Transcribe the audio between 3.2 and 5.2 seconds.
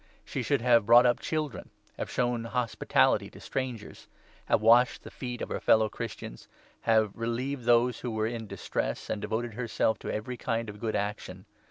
to strangers, have washed the